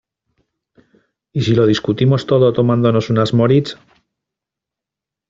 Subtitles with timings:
[1.31, 3.77] ¿Y si lo discutimos todo tomándonos unas Moritz?